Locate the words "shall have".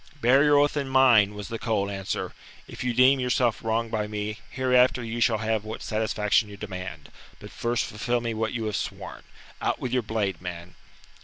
5.21-5.63